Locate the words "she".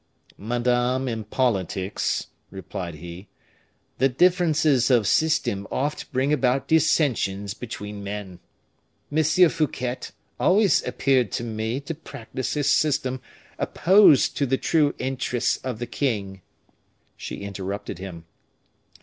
17.15-17.41